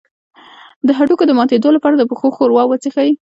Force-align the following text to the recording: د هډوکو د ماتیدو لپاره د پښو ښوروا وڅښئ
د 0.87 0.89
هډوکو 0.97 1.23
د 1.27 1.31
ماتیدو 1.37 1.69
لپاره 1.75 1.95
د 1.97 2.03
پښو 2.09 2.27
ښوروا 2.35 2.63
وڅښئ 2.67 3.11